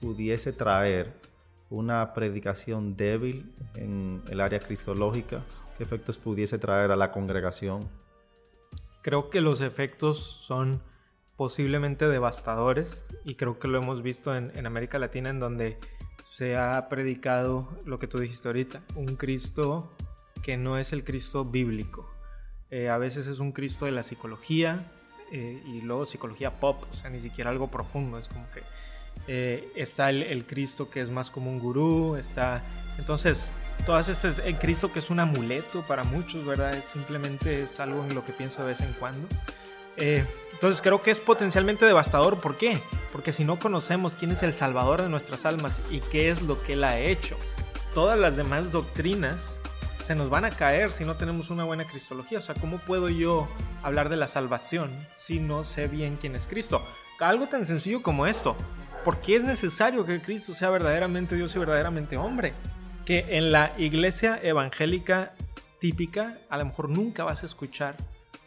pudiese 0.00 0.52
traer 0.52 1.12
una 1.70 2.14
predicación 2.14 2.96
débil 2.96 3.52
en 3.74 4.22
el 4.28 4.40
área 4.40 4.58
cristológica? 4.58 5.42
¿Qué 5.76 5.82
efectos 5.82 6.16
pudiese 6.16 6.58
traer 6.58 6.90
a 6.90 6.96
la 6.96 7.12
congregación? 7.12 7.88
Creo 9.02 9.28
que 9.28 9.40
los 9.40 9.60
efectos 9.60 10.38
son 10.40 10.80
posiblemente 11.36 12.08
devastadores 12.08 13.04
y 13.24 13.34
creo 13.34 13.58
que 13.58 13.68
lo 13.68 13.78
hemos 13.78 14.02
visto 14.02 14.34
en, 14.34 14.66
América 14.66 14.98
Latina 14.98 15.30
en 15.30 15.38
donde 15.38 15.78
se 16.22 16.56
ha 16.56 16.88
predicado 16.88 17.68
lo 17.84 17.98
que 17.98 18.06
tú 18.06 18.18
dijiste 18.18 18.48
ahorita, 18.48 18.82
un 18.94 19.16
Cristo 19.16 19.94
que 20.42 20.56
no 20.56 20.78
es 20.78 20.92
el 20.92 21.04
Cristo 21.04 21.44
bíblico. 21.44 22.10
Eh, 22.70 22.88
a 22.88 22.98
veces 22.98 23.26
es 23.26 23.38
un 23.38 23.52
Cristo 23.52 23.84
de 23.84 23.92
la 23.92 24.02
psicología 24.02 24.90
eh, 25.30 25.62
y 25.66 25.82
luego 25.82 26.04
psicología 26.04 26.58
pop, 26.58 26.84
o 26.90 26.94
sea, 26.94 27.10
ni 27.10 27.20
siquiera 27.20 27.50
algo 27.50 27.70
profundo, 27.70 28.18
es 28.18 28.28
como 28.28 28.48
que 28.50 28.62
eh, 29.28 29.72
está 29.76 30.10
el, 30.10 30.46
Cristo 30.46 30.90
que 30.90 31.00
es 31.00 31.10
más 31.10 31.30
como 31.30 31.50
un 31.50 31.58
gurú, 31.58 32.16
está... 32.16 32.62
Entonces, 32.98 33.52
todas 33.84 34.08
estas, 34.08 34.38
el 34.38 34.58
Cristo 34.58 34.92
que 34.92 35.00
es 35.00 35.10
un 35.10 35.20
amuleto 35.20 35.84
para 35.84 36.02
muchos, 36.04 36.44
¿verdad? 36.44 36.82
simplemente 36.84 37.64
es 37.64 37.78
algo 37.78 38.02
en 38.04 38.14
lo 38.14 38.24
que 38.24 38.32
pienso 38.32 38.62
de 38.62 38.68
vez 38.68 38.80
en 38.80 38.92
cuando. 38.94 39.28
Eh, 39.96 40.24
entonces 40.52 40.80
creo 40.80 41.02
que 41.02 41.10
es 41.10 41.20
potencialmente 41.20 41.84
devastador. 41.84 42.38
¿Por 42.38 42.56
qué? 42.56 42.80
Porque 43.12 43.32
si 43.32 43.44
no 43.44 43.58
conocemos 43.58 44.14
quién 44.14 44.30
es 44.30 44.42
el 44.42 44.54
Salvador 44.54 45.02
de 45.02 45.08
nuestras 45.08 45.44
almas 45.44 45.80
y 45.90 46.00
qué 46.00 46.30
es 46.30 46.42
lo 46.42 46.62
que 46.62 46.74
Él 46.74 46.84
ha 46.84 46.98
hecho, 46.98 47.36
todas 47.92 48.18
las 48.18 48.36
demás 48.36 48.72
doctrinas 48.72 49.60
se 50.02 50.14
nos 50.14 50.30
van 50.30 50.44
a 50.44 50.50
caer 50.50 50.92
si 50.92 51.04
no 51.04 51.16
tenemos 51.16 51.50
una 51.50 51.64
buena 51.64 51.84
cristología. 51.84 52.38
O 52.38 52.42
sea, 52.42 52.54
¿cómo 52.54 52.78
puedo 52.78 53.08
yo 53.08 53.48
hablar 53.82 54.08
de 54.08 54.16
la 54.16 54.28
salvación 54.28 54.90
si 55.16 55.40
no 55.40 55.64
sé 55.64 55.88
bien 55.88 56.16
quién 56.20 56.36
es 56.36 56.46
Cristo? 56.46 56.82
Algo 57.18 57.48
tan 57.48 57.66
sencillo 57.66 58.02
como 58.02 58.26
esto. 58.26 58.56
¿Por 59.04 59.20
qué 59.20 59.36
es 59.36 59.44
necesario 59.44 60.04
que 60.04 60.20
Cristo 60.20 60.54
sea 60.54 60.70
verdaderamente 60.70 61.36
Dios 61.36 61.54
y 61.54 61.58
verdaderamente 61.58 62.16
hombre? 62.16 62.54
Que 63.04 63.36
en 63.36 63.52
la 63.52 63.72
iglesia 63.78 64.38
evangélica 64.42 65.34
típica 65.80 66.38
a 66.48 66.58
lo 66.58 66.66
mejor 66.66 66.88
nunca 66.88 67.24
vas 67.24 67.42
a 67.42 67.46
escuchar 67.46 67.96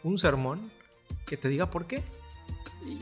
un 0.02 0.18
sermón 0.18 0.70
que 1.30 1.36
te 1.36 1.48
diga 1.48 1.70
por 1.70 1.86
qué. 1.86 2.02
¿Y 2.84 2.98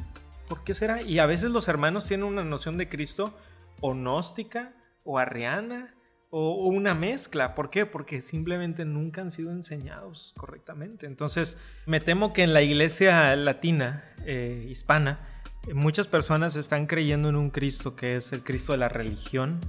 ¿Por 0.49 0.63
qué 0.63 0.75
será? 0.75 1.03
Y 1.03 1.19
a 1.19 1.27
veces 1.27 1.51
los 1.51 1.67
hermanos 1.67 2.05
tienen 2.05 2.27
una 2.27 2.45
noción 2.45 2.77
de 2.77 2.89
Cristo 2.89 3.35
o 3.81 3.95
gnóstica 3.95 4.75
o 5.03 5.19
arriana 5.19 5.95
o, 6.31 6.67
una 6.69 6.95
mezcla. 6.95 7.55
¿Por 7.55 7.71
qué? 7.71 7.87
Porque 7.87 8.21
simplemente 8.21 8.85
nunca 8.85 9.23
han 9.23 9.31
sido 9.31 9.51
enseñados 9.51 10.35
correctamente. 10.37 11.07
Entonces, 11.07 11.57
me 11.87 12.01
temo 12.01 12.35
que 12.35 12.43
en 12.43 12.53
la 12.53 12.61
iglesia 12.61 13.35
latina, 13.35 14.05
eh, 14.27 14.67
hispana, 14.69 15.39
Muchas 15.75 16.07
personas 16.09 16.57
están 16.57 16.87
creyendo 16.87 17.29
en 17.29 17.37
un 17.37 17.51
Cristo 17.51 17.95
que 17.95 18.17
es 18.17 18.33
el 18.33 18.43
Cristo 18.43 18.73
de 18.73 18.79
la 18.79 18.89
religión, 18.89 19.61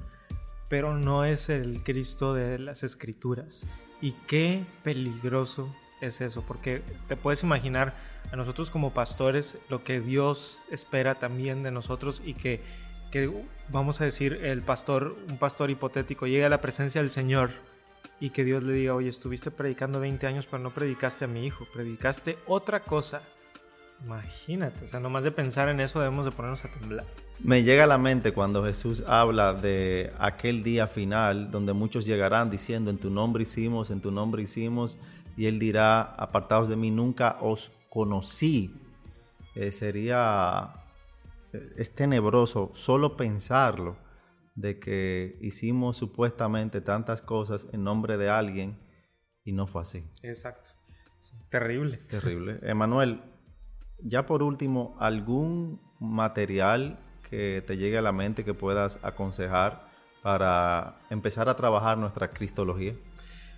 pero 0.70 0.98
no 0.98 1.26
es 1.26 1.50
el 1.50 1.84
Cristo 1.84 2.34
de 2.34 2.58
las 2.58 2.84
escrituras. 2.84 3.68
Y 4.00 4.14
qué 4.28 4.66
peligroso 4.84 5.76
es 6.02 6.22
eso, 6.22 6.44
porque 6.44 6.82
te 7.08 7.16
puedes 7.16 7.44
imaginar 7.44 7.94
a 8.32 8.36
nosotros 8.36 8.72
como 8.72 8.94
pastores 8.94 9.58
lo 9.70 9.84
que 9.84 10.02
Dios 10.02 10.64
espera 10.72 11.16
también 11.16 11.64
de 11.64 11.72
nosotros 11.72 12.22
y 12.24 12.34
que, 12.34 12.62
que 13.12 13.32
vamos 13.70 14.02
a 14.02 14.06
decir, 14.06 14.40
el 14.44 14.62
pastor, 14.62 15.18
un 15.30 15.38
pastor 15.38 15.70
hipotético, 15.70 16.28
llegue 16.28 16.46
a 16.46 16.50
la 16.50 16.62
presencia 16.62 17.02
del 17.02 17.10
Señor 17.10 17.52
y 18.20 18.32
que 18.32 18.44
Dios 18.44 18.64
le 18.64 18.74
diga, 18.74 18.94
oye, 18.94 19.10
estuviste 19.10 19.52
predicando 19.52 20.00
20 20.00 20.28
años, 20.28 20.46
pero 20.46 20.62
no 20.62 20.74
predicaste 20.74 21.26
a 21.26 21.28
mi 21.28 21.46
hijo, 21.46 21.66
predicaste 21.74 22.38
otra 22.48 22.82
cosa 22.82 23.22
Imagínate, 24.06 24.86
o 24.86 24.88
sea, 24.88 25.00
nomás 25.00 25.24
de 25.24 25.32
pensar 25.32 25.68
en 25.68 25.82
eso 25.82 26.00
debemos 26.00 26.24
de 26.24 26.32
ponernos 26.32 26.64
a 26.64 26.70
temblar. 26.70 27.06
Me 27.40 27.64
llega 27.64 27.84
a 27.84 27.88
la 27.88 27.98
mente 27.98 28.32
cuando 28.32 28.64
Jesús 28.64 29.04
habla 29.08 29.54
de 29.54 30.14
aquel 30.20 30.64
día 30.64 30.88
final 30.88 31.52
donde 31.52 31.74
muchos 31.74 32.06
llegarán 32.06 32.50
diciendo, 32.50 32.92
en 32.92 32.98
tu 32.98 33.10
nombre 33.10 33.44
hicimos, 33.44 33.92
en 33.92 34.00
tu 34.00 34.12
nombre 34.12 34.42
hicimos, 34.42 35.00
y 35.40 35.48
él 35.48 35.58
dirá, 35.58 36.02
apartados 36.02 36.68
de 36.68 36.76
mí, 36.76 36.92
nunca 36.92 37.38
os 37.40 37.72
conocí. 37.90 38.76
Eh, 39.56 39.72
sería, 39.72 40.74
eh, 41.54 41.76
es 41.78 41.96
tenebroso 41.96 42.72
solo 42.74 43.16
pensarlo, 43.16 43.96
de 44.56 44.82
que 44.82 45.38
hicimos 45.40 45.96
supuestamente 45.96 46.82
tantas 46.82 47.22
cosas 47.22 47.70
en 47.72 47.86
nombre 47.86 48.18
de 48.18 48.30
alguien 48.30 48.78
y 49.46 49.54
no 49.54 49.66
fue 49.66 49.84
así. 49.84 50.04
Exacto. 50.24 50.72
Terrible. 51.48 52.00
Terrible. 52.10 52.60
Emanuel, 52.64 53.22
ya 54.00 54.26
por 54.26 54.44
último, 54.44 54.98
¿algún 55.00 55.80
material 56.02 57.00
que 57.30 57.64
te 57.66 57.78
llegue 57.78 57.98
a 57.98 58.02
la 58.02 58.12
mente 58.12 58.44
que 58.44 58.54
puedas 58.54 59.00
aconsejar 59.04 59.88
para 60.22 61.00
empezar 61.10 61.48
a 61.48 61.56
trabajar 61.56 61.98
nuestra 61.98 62.30
cristología? 62.30 62.94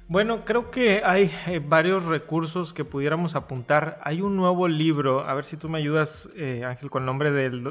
Bueno, 0.08 0.44
creo 0.44 0.72
que 0.72 1.04
hay 1.06 1.32
eh, 1.48 1.62
varios 1.66 2.06
recursos 2.06 2.74
que 2.74 2.84
pudiéramos 2.84 3.36
apuntar. 3.36 4.00
Hay 4.04 4.22
un 4.22 4.36
nuevo 4.36 4.68
libro, 4.68 5.22
a 5.22 5.34
ver 5.34 5.46
si 5.46 5.56
tú 5.56 5.70
me 5.70 5.78
ayudas, 5.78 6.30
eh, 6.36 6.64
Ángel, 6.66 6.90
con 6.90 7.04
el 7.04 7.06
nombre 7.06 7.32
del, 7.32 7.64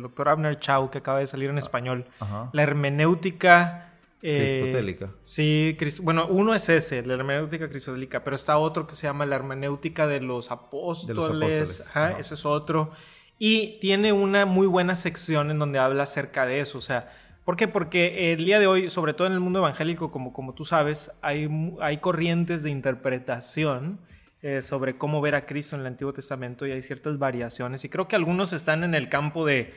doctor 0.00 0.28
Abner 0.28 0.58
Chau, 0.60 0.90
que 0.90 0.98
acaba 0.98 1.18
de 1.18 1.26
salir 1.26 1.50
en 1.50 1.56
ah, 1.56 1.60
español. 1.60 2.04
La 2.52 2.62
hermenéutica 2.62 3.88
eh, 4.20 4.38
Cristotélica. 4.38 5.10
Sí, 5.22 5.76
bueno, 6.02 6.26
uno 6.28 6.54
es 6.54 6.68
ese, 6.68 7.04
la 7.04 7.14
hermenéutica 7.14 7.68
cristotélica, 7.68 8.24
pero 8.24 8.34
está 8.34 8.58
otro 8.58 8.86
que 8.86 8.96
se 8.96 9.06
llama 9.06 9.26
la 9.26 9.36
hermenéutica 9.36 10.06
de 10.06 10.20
los 10.20 10.50
apóstoles. 10.50 11.88
ese 12.18 12.34
es 12.34 12.46
otro. 12.46 12.90
Y 13.38 13.78
tiene 13.80 14.12
una 14.12 14.44
muy 14.46 14.66
buena 14.66 14.96
sección 14.96 15.52
en 15.52 15.60
donde 15.60 15.78
habla 15.78 16.02
acerca 16.02 16.46
de 16.46 16.60
eso. 16.60 16.78
O 16.78 16.80
sea, 16.80 17.12
¿por 17.48 17.56
qué? 17.56 17.66
Porque 17.66 18.34
el 18.34 18.44
día 18.44 18.58
de 18.58 18.66
hoy, 18.66 18.90
sobre 18.90 19.14
todo 19.14 19.26
en 19.26 19.32
el 19.32 19.40
mundo 19.40 19.60
evangélico, 19.60 20.10
como, 20.10 20.34
como 20.34 20.52
tú 20.52 20.66
sabes, 20.66 21.10
hay, 21.22 21.48
hay 21.80 21.96
corrientes 21.96 22.62
de 22.62 22.68
interpretación 22.68 24.00
eh, 24.42 24.60
sobre 24.60 24.98
cómo 24.98 25.22
ver 25.22 25.34
a 25.34 25.46
Cristo 25.46 25.74
en 25.74 25.80
el 25.80 25.86
Antiguo 25.86 26.12
Testamento 26.12 26.66
y 26.66 26.72
hay 26.72 26.82
ciertas 26.82 27.18
variaciones. 27.18 27.86
Y 27.86 27.88
creo 27.88 28.06
que 28.06 28.16
algunos 28.16 28.52
están 28.52 28.84
en 28.84 28.94
el 28.94 29.08
campo 29.08 29.46
de 29.46 29.72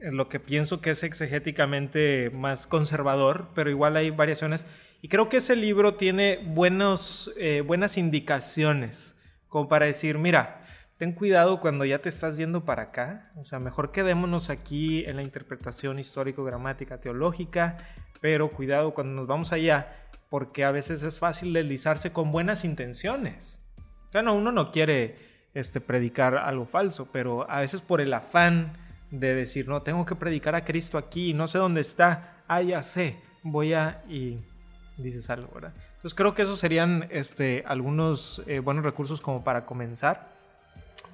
lo 0.00 0.28
que 0.28 0.38
pienso 0.38 0.82
que 0.82 0.90
es 0.90 1.02
exegéticamente 1.02 2.28
más 2.28 2.66
conservador, 2.66 3.48
pero 3.54 3.70
igual 3.70 3.96
hay 3.96 4.10
variaciones. 4.10 4.66
Y 5.00 5.08
creo 5.08 5.30
que 5.30 5.38
ese 5.38 5.56
libro 5.56 5.94
tiene 5.94 6.40
buenos, 6.44 7.32
eh, 7.38 7.62
buenas 7.62 7.96
indicaciones, 7.96 9.16
como 9.48 9.66
para 9.66 9.86
decir, 9.86 10.18
mira, 10.18 10.63
ten 10.98 11.12
cuidado 11.12 11.60
cuando 11.60 11.84
ya 11.84 11.98
te 11.98 12.08
estás 12.08 12.36
yendo 12.36 12.64
para 12.64 12.84
acá, 12.84 13.32
o 13.36 13.44
sea, 13.44 13.58
mejor 13.58 13.90
quedémonos 13.90 14.50
aquí 14.50 15.04
en 15.04 15.16
la 15.16 15.22
interpretación 15.22 15.98
histórico-gramática 15.98 17.00
teológica, 17.00 17.76
pero 18.20 18.50
cuidado 18.50 18.94
cuando 18.94 19.14
nos 19.14 19.26
vamos 19.26 19.52
allá, 19.52 20.08
porque 20.30 20.64
a 20.64 20.70
veces 20.70 21.02
es 21.02 21.18
fácil 21.18 21.52
deslizarse 21.52 22.12
con 22.12 22.30
buenas 22.30 22.64
intenciones. 22.64 23.60
O 24.08 24.12
sea, 24.12 24.22
no, 24.22 24.34
uno 24.34 24.52
no 24.52 24.70
quiere 24.70 25.16
este, 25.54 25.80
predicar 25.80 26.36
algo 26.36 26.66
falso, 26.66 27.08
pero 27.12 27.50
a 27.50 27.60
veces 27.60 27.80
por 27.80 28.00
el 28.00 28.14
afán 28.14 28.76
de 29.10 29.34
decir, 29.34 29.68
no, 29.68 29.82
tengo 29.82 30.06
que 30.06 30.14
predicar 30.14 30.54
a 30.54 30.64
Cristo 30.64 30.98
aquí, 30.98 31.34
no 31.34 31.48
sé 31.48 31.58
dónde 31.58 31.80
está, 31.80 32.42
ah, 32.48 32.62
ya 32.62 32.82
sé, 32.82 33.16
voy 33.42 33.74
a... 33.74 34.02
y 34.08 34.38
dices 34.96 35.28
algo, 35.30 35.52
¿verdad? 35.54 35.72
Entonces 35.96 36.14
creo 36.14 36.34
que 36.34 36.42
esos 36.42 36.58
serían 36.58 37.08
este, 37.10 37.64
algunos 37.66 38.42
eh, 38.46 38.60
buenos 38.60 38.84
recursos 38.84 39.20
como 39.20 39.42
para 39.42 39.66
comenzar. 39.66 40.33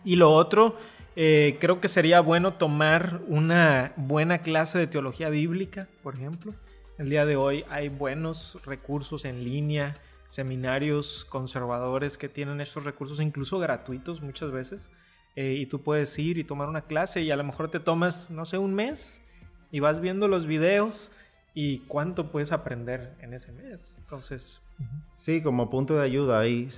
Y 0.05 0.17
lo 0.17 0.33
otro, 0.33 0.77
eh, 1.17 1.57
creo 1.61 1.81
que 1.81 1.89
sería 1.89 2.21
bueno 2.21 2.55
tomar 2.55 3.21
una 3.29 3.93
buena 3.97 4.39
clase 4.39 4.79
de 4.79 4.87
teología 4.87 5.29
bíblica, 5.29 5.89
por 6.03 6.15
ejemplo. 6.15 6.55
El 6.99 7.11
día 7.11 7.27
de 7.27 7.37
hoy 7.37 7.65
hay 7.69 7.89
buenos 7.89 8.59
recursos 8.65 9.25
en 9.25 9.45
línea, 9.45 9.95
seminarios 10.29 11.25
conservadores 11.25 12.17
que 12.17 12.29
tienen 12.29 12.61
estos 12.61 12.85
recursos 12.85 13.21
incluso 13.21 13.59
gratuitos 13.59 14.23
muchas 14.23 14.51
veces. 14.51 14.91
Eh, 15.37 15.57
y 15.59 15.67
tú 15.67 15.83
puedes 15.83 16.19
ir 16.19 16.39
y 16.39 16.45
tomar 16.45 16.69
una 16.69 16.83
clase 16.83 17.23
y 17.23 17.31
a 17.31 17.37
lo 17.37 17.45
mejor 17.45 17.71
te 17.71 17.81
tomas, 17.81 18.31
no 18.31 18.45
sé, 18.45 18.59
un 18.59 18.75
mes 18.75 19.23
y 19.71 19.81
vas 19.81 20.01
viendo 20.01 20.29
los 20.29 20.47
videos 20.47 21.13
y 21.55 21.81
cuánto 21.81 22.31
puedes 22.31 22.53
aprender 22.53 23.15
en 23.21 23.35
ese 23.35 23.53
mes. 23.53 23.99
Entonces... 23.99 24.63
Sí, 25.17 25.43
como 25.43 25.71
punto 25.71 25.97
de 25.97 26.05
ayuda 26.05 26.41
ahí, 26.41 26.69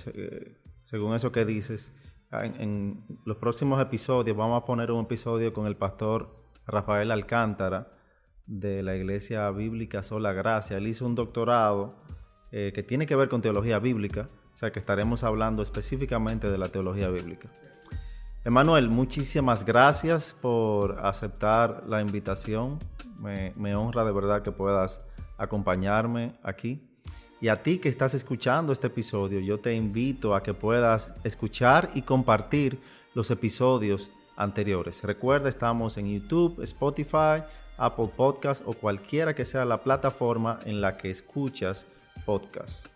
según 0.81 1.15
eso 1.15 1.31
que 1.31 1.45
dices, 1.45 1.93
en, 2.41 3.03
los 3.25 3.37
próximos 3.37 3.81
episodios 3.81 4.35
vamos 4.35 4.61
a 4.61 4.65
poner 4.65 4.91
un 4.91 5.05
episodio 5.05 5.53
con 5.53 5.67
el 5.67 5.75
pastor 5.75 6.35
Rafael 6.65 7.11
Alcántara 7.11 7.91
de 8.45 8.83
la 8.83 8.95
Iglesia 8.95 9.49
Bíblica 9.51 10.03
Sola 10.03 10.33
Gracia. 10.33 10.77
Él 10.77 10.87
hizo 10.87 11.05
un 11.05 11.15
doctorado 11.15 11.95
eh, 12.51 12.71
que 12.73 12.83
tiene 12.83 13.05
que 13.05 13.15
ver 13.15 13.29
con 13.29 13.41
teología 13.41 13.79
bíblica, 13.79 14.27
o 14.51 14.55
sea 14.55 14.71
que 14.71 14.79
estaremos 14.79 15.23
hablando 15.23 15.61
específicamente 15.63 16.49
de 16.49 16.57
la 16.57 16.67
teología 16.67 17.09
bíblica. 17.09 17.49
Emanuel, 18.45 18.89
muchísimas 18.89 19.63
gracias 19.63 20.35
por 20.41 20.99
aceptar 21.05 21.83
la 21.87 22.01
invitación. 22.01 22.77
Me, 23.17 23.75
honra 23.75 24.03
de 24.03 24.11
verdad 24.11 24.41
que 24.41 24.51
puedas 24.51 25.01
acompañarme 25.37 26.37
aquí. 26.43 26.85
Y 27.43 27.49
a 27.49 27.61
ti 27.61 27.77
que 27.79 27.89
estás 27.89 28.13
escuchando 28.13 28.71
este 28.71 28.87
episodio, 28.87 29.41
yo 29.41 29.59
te 29.59 29.73
invito 29.73 30.33
a 30.33 30.41
que 30.41 30.53
puedas 30.53 31.13
escuchar 31.25 31.89
y 31.93 32.03
compartir 32.03 32.79
los 33.13 33.31
episodios 33.31 34.11
anteriores. 34.37 35.03
Recuerda, 35.03 35.49
estamos 35.49 35.97
en 35.97 36.07
YouTube, 36.07 36.61
Spotify, 36.63 37.43
Apple 37.75 38.11
Podcast 38.15 38.63
o 38.65 38.71
cualquiera 38.71 39.35
que 39.35 39.43
sea 39.43 39.65
la 39.65 39.83
plataforma 39.83 40.57
en 40.63 40.79
la 40.79 40.95
que 40.95 41.09
escuchas 41.09 41.85
podcast. 42.25 42.92